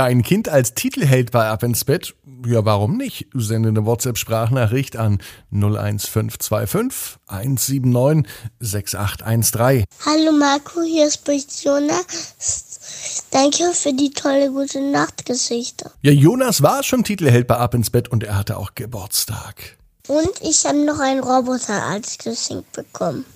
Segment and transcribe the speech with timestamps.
[0.00, 2.14] Dein Kind als Titelheld bei Ab ins Bett?
[2.46, 3.26] Ja, warum nicht?
[3.34, 5.18] Sende eine WhatsApp-Sprachnachricht an
[5.52, 9.84] 01525 179 6813.
[10.06, 11.28] Hallo Marco, hier ist
[11.62, 13.26] Jonas.
[13.30, 15.90] Danke für die tolle gute Nachtgeschichte.
[16.00, 19.76] Ja, Jonas war schon Titelheld bei Ab ins Bett und er hatte auch Geburtstag.
[20.08, 23.26] Und ich habe noch einen Roboter als Geschenk bekommen.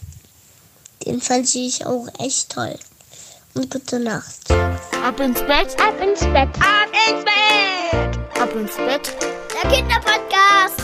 [1.05, 2.79] Den fand ich auch echt toll.
[3.57, 4.51] Und gute Nacht.
[4.51, 9.17] Ab ins Bett, ab ins Bett, ab ins Bett, ab ins Bett.
[9.55, 10.83] Der Kinderpodcast.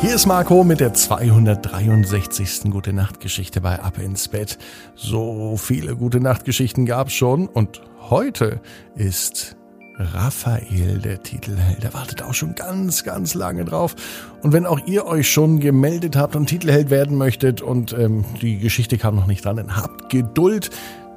[0.00, 2.72] Hier ist Marco mit der 263.
[2.72, 4.58] Gute Nacht Geschichte bei Ab ins Bett.
[4.96, 8.60] So viele gute Nachtgeschichten gab's schon und heute
[8.96, 9.56] ist
[9.96, 11.84] Raphael der Titelheld.
[11.84, 13.94] Er wartet auch schon ganz, ganz lange drauf.
[14.42, 18.58] Und wenn auch ihr euch schon gemeldet habt und Titelheld werden möchtet und ähm, die
[18.58, 20.70] Geschichte kam noch nicht dran, dann habt Geduld.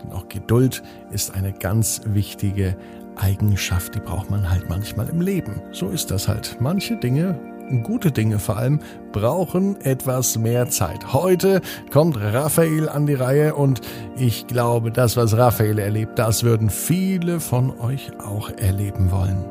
[0.03, 2.75] Denn auch Geduld ist eine ganz wichtige
[3.15, 5.61] Eigenschaft, die braucht man halt manchmal im Leben.
[5.71, 6.57] So ist das halt.
[6.59, 7.39] Manche Dinge
[7.81, 8.79] gute Dinge vor allem
[9.13, 11.13] brauchen etwas mehr Zeit.
[11.13, 11.61] Heute
[11.91, 13.81] kommt Raphael an die Reihe und
[14.17, 19.45] ich glaube, das, was Raphael erlebt, das würden viele von euch auch erleben wollen.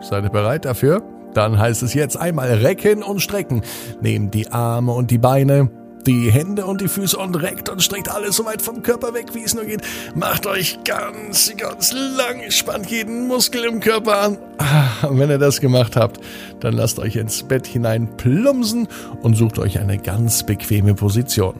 [0.00, 1.02] Seid ihr bereit dafür?
[1.34, 3.62] Dann heißt es jetzt einmal recken und strecken.
[4.00, 5.70] Nehmt die Arme und die Beine,
[6.06, 9.34] die Hände und die Füße und reckt und streckt alles so weit vom Körper weg,
[9.34, 9.82] wie es nur geht.
[10.14, 14.38] Macht euch ganz, ganz lang, spannt jeden Muskel im Körper an.
[14.58, 16.20] Ah, und wenn ihr das gemacht habt,
[16.60, 18.88] dann lasst euch ins Bett hinein plumpsen
[19.22, 21.54] und sucht euch eine ganz bequeme Position.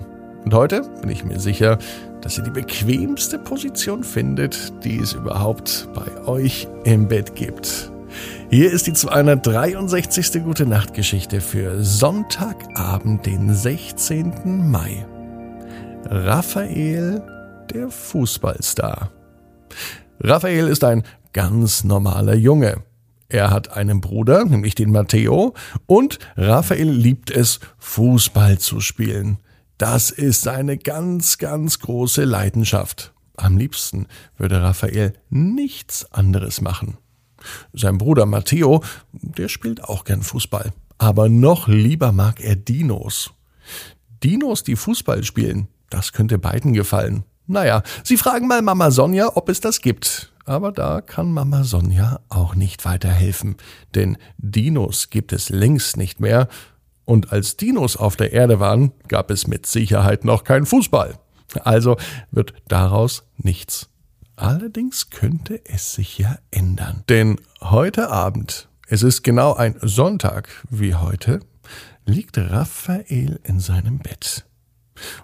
[0.44, 1.78] Und heute bin ich mir sicher,
[2.22, 7.92] dass ihr die bequemste Position findet, die es überhaupt bei euch im Bett gibt.
[8.50, 10.42] Hier ist die 263.
[10.42, 14.70] Gute Nacht Geschichte für Sonntagabend, den 16.
[14.70, 15.06] Mai.
[16.06, 17.22] Raphael,
[17.72, 19.10] der Fußballstar.
[20.20, 21.02] Raphael ist ein
[21.32, 22.82] ganz normaler Junge.
[23.28, 25.54] Er hat einen Bruder, nämlich den Matteo,
[25.86, 29.38] und Raphael liebt es, Fußball zu spielen.
[29.76, 33.12] Das ist seine ganz, ganz große Leidenschaft.
[33.36, 34.06] Am liebsten
[34.36, 36.96] würde Raphael nichts anderes machen.
[37.72, 38.82] Sein Bruder Matteo,
[39.12, 40.72] der spielt auch gern Fußball.
[40.98, 43.30] Aber noch lieber mag er Dinos.
[44.22, 47.24] Dinos, die Fußball spielen, das könnte beiden gefallen.
[47.46, 50.32] Naja, sie fragen mal Mama Sonja, ob es das gibt.
[50.44, 53.56] Aber da kann Mama Sonja auch nicht weiterhelfen.
[53.94, 56.48] Denn Dinos gibt es längst nicht mehr.
[57.04, 61.18] Und als Dinos auf der Erde waren, gab es mit Sicherheit noch kein Fußball.
[61.64, 61.96] Also
[62.30, 63.88] wird daraus nichts.
[64.38, 67.02] Allerdings könnte es sich ja ändern.
[67.08, 71.40] Denn heute Abend, es ist genau ein Sonntag wie heute,
[72.06, 74.46] liegt Raphael in seinem Bett.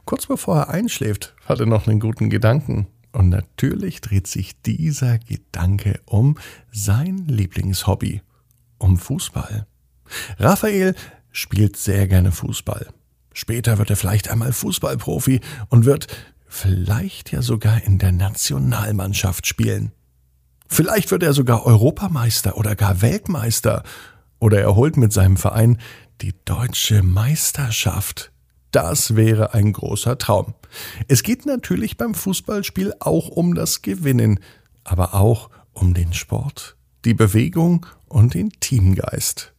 [0.04, 2.88] Kurz bevor er einschläft, hat er noch einen guten Gedanken.
[3.12, 6.36] Und natürlich dreht sich dieser Gedanke um
[6.72, 8.20] sein Lieblingshobby,
[8.78, 9.69] um Fußball.
[10.41, 10.96] Raphael
[11.31, 12.88] spielt sehr gerne Fußball.
[13.32, 16.08] Später wird er vielleicht einmal Fußballprofi und wird
[16.54, 19.92] vielleicht ja sogar in der Nationalmannschaft spielen.
[20.69, 23.82] Vielleicht wird er sogar Europameister oder gar Weltmeister
[24.38, 25.78] oder er holt mit seinem Verein
[26.20, 28.31] die deutsche Meisterschaft.
[28.70, 30.54] Das wäre ein großer Traum.
[31.09, 34.41] Es geht natürlich beim Fußballspiel auch um das Gewinnen,
[34.84, 39.53] aber auch um den Sport, die Bewegung und den Teamgeist.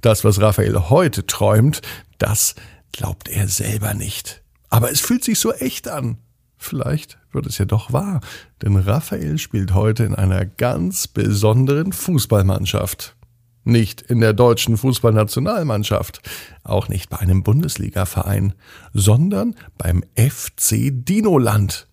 [0.00, 1.82] Das, was Raphael heute träumt,
[2.18, 2.54] das
[2.90, 4.42] glaubt er selber nicht.
[4.70, 6.16] Aber es fühlt sich so echt an.
[6.62, 8.20] Vielleicht wird es ja doch wahr,
[8.62, 13.16] denn Raphael spielt heute in einer ganz besonderen Fußballmannschaft.
[13.64, 16.22] Nicht in der deutschen Fußballnationalmannschaft,
[16.62, 18.54] auch nicht bei einem Bundesligaverein,
[18.92, 21.88] sondern beim FC Dinoland.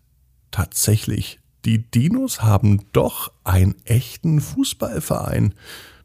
[0.51, 5.55] Tatsächlich, die Dinos haben doch einen echten Fußballverein.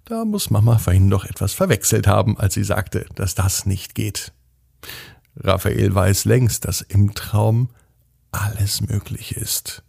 [0.07, 4.33] Da muss Mama vorhin doch etwas verwechselt haben, als sie sagte, dass das nicht geht.
[5.37, 7.69] Raphael weiß längst, dass im Traum
[8.35, 9.83] alles möglich ist.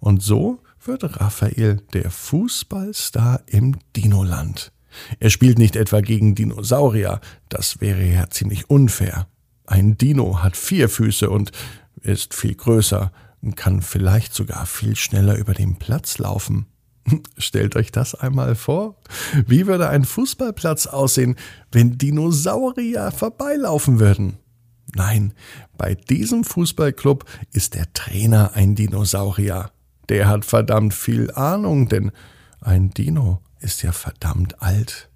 [0.00, 4.72] Und so wird Raphael der Fußballstar im Dinoland.
[5.18, 9.26] Er spielt nicht etwa gegen Dinosaurier, das wäre ja ziemlich unfair.
[9.66, 11.52] Ein Dino hat vier Füße und
[12.00, 16.66] ist viel größer und kann vielleicht sogar viel schneller über den Platz laufen.
[17.38, 18.96] Stellt euch das einmal vor.
[19.46, 21.36] Wie würde ein Fußballplatz aussehen,
[21.72, 24.38] wenn Dinosaurier vorbeilaufen würden?
[24.94, 25.34] Nein,
[25.76, 29.70] bei diesem Fußballclub ist der Trainer ein Dinosaurier.
[30.08, 32.12] Der hat verdammt viel Ahnung, denn
[32.60, 35.10] ein Dino ist ja verdammt alt.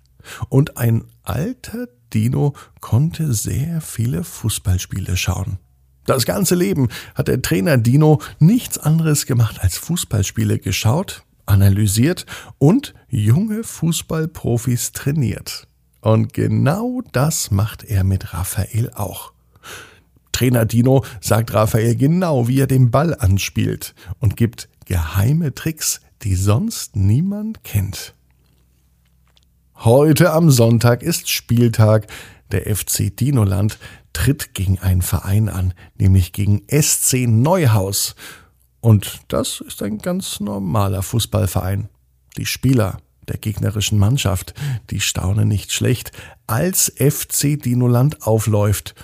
[0.49, 5.59] Und ein alter Dino konnte sehr viele Fußballspiele schauen.
[6.07, 12.25] Das ganze Leben hat der Trainer Dino nichts anderes gemacht als Fußballspiele geschaut, analysiert
[12.57, 15.69] und junge Fußballprofis trainiert.
[16.01, 19.33] Und genau das macht er mit Raphael auch.
[20.39, 26.37] Trainer Dino sagt Raphael genau, wie er den Ball anspielt und gibt geheime Tricks, die
[26.37, 28.15] sonst niemand kennt.
[29.75, 32.07] Heute am Sonntag ist Spieltag.
[32.53, 33.79] Der FC Dinoland
[34.13, 38.15] tritt gegen einen Verein an, nämlich gegen SC Neuhaus.
[38.81, 41.89] Und das ist ein ganz normaler Fußballverein.
[42.37, 44.55] Die Spieler der gegnerischen Mannschaft,
[44.91, 46.13] die staunen nicht schlecht,
[46.47, 48.95] als FC Dinoland aufläuft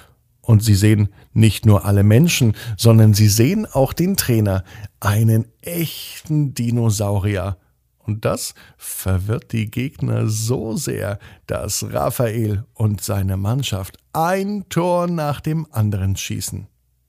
[0.44, 4.64] und sie sehen nicht nur alle Menschen, sondern sie sehen auch den Trainer,
[5.00, 7.56] einen echten Dinosaurier.
[7.98, 15.40] Und das verwirrt die Gegner so sehr, dass Raphael und seine Mannschaft ein Tor nach
[15.40, 16.66] dem anderen schießen.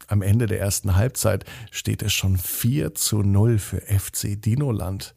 [0.08, 5.16] Am Ende der ersten Halbzeit steht es schon 4 zu 0 für FC Dinoland.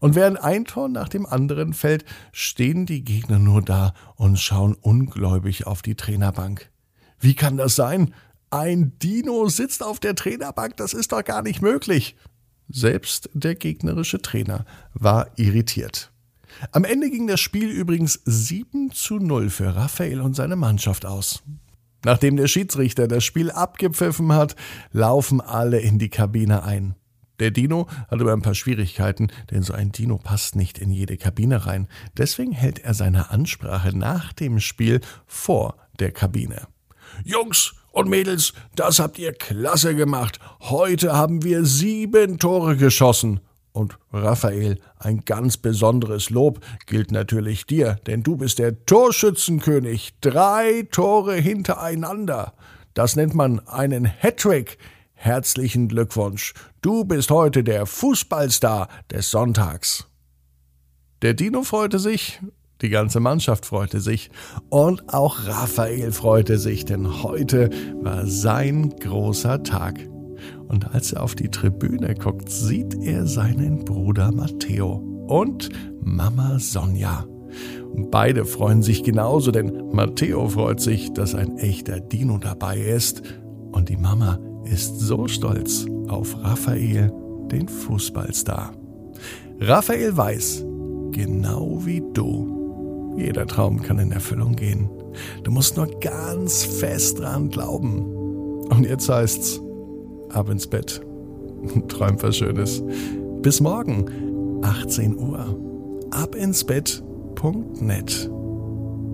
[0.00, 4.74] Und während ein Tor nach dem anderen fällt, stehen die Gegner nur da und schauen
[4.74, 6.70] ungläubig auf die Trainerbank.
[7.20, 8.14] Wie kann das sein?
[8.50, 12.16] Ein Dino sitzt auf der Trainerbank, das ist doch gar nicht möglich.
[12.68, 16.12] Selbst der gegnerische Trainer war irritiert.
[16.72, 21.42] Am Ende ging das Spiel übrigens 7 zu 0 für Raphael und seine Mannschaft aus.
[22.04, 24.56] Nachdem der Schiedsrichter das Spiel abgepfiffen hat,
[24.92, 26.94] laufen alle in die Kabine ein.
[27.40, 31.16] Der Dino hat aber ein paar Schwierigkeiten, denn so ein Dino passt nicht in jede
[31.16, 31.86] Kabine rein.
[32.16, 36.66] Deswegen hält er seine Ansprache nach dem Spiel vor der Kabine.
[37.24, 40.38] Jungs und Mädels, das habt ihr klasse gemacht.
[40.60, 43.40] Heute haben wir sieben Tore geschossen.
[43.72, 50.14] Und Raphael, ein ganz besonderes Lob gilt natürlich dir, denn du bist der Torschützenkönig.
[50.20, 52.54] Drei Tore hintereinander.
[52.94, 54.78] Das nennt man einen Hattrick.
[55.14, 56.54] Herzlichen Glückwunsch.
[56.80, 60.06] Du bist heute der Fußballstar des Sonntags.
[61.22, 62.40] Der Dino freute sich
[62.80, 64.30] die ganze Mannschaft freute sich
[64.68, 67.70] und auch Raphael freute sich, denn heute
[68.02, 69.98] war sein großer Tag.
[70.68, 75.70] Und als er auf die Tribüne guckt, sieht er seinen Bruder Matteo und
[76.00, 77.26] Mama Sonja.
[78.10, 83.22] Beide freuen sich genauso, denn Matteo freut sich, dass ein echter Dino dabei ist.
[83.72, 87.12] Und die Mama ist so stolz auf Raphael,
[87.50, 88.72] den Fußballstar.
[89.60, 90.64] Raphael weiß,
[91.10, 92.57] genau wie du,
[93.18, 94.88] jeder Traum kann in Erfüllung gehen.
[95.42, 98.00] Du musst nur ganz fest dran glauben.
[98.68, 99.60] Und jetzt heißt's,
[100.30, 101.02] ab ins Bett.
[101.88, 102.82] Träum was Schönes.
[103.42, 105.58] Bis morgen, 18 Uhr.
[106.10, 108.30] Abinsbett.net.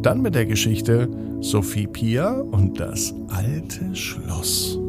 [0.02, 1.08] Dann mit der Geschichte
[1.40, 4.80] Sophie Pia und das alte Schloss.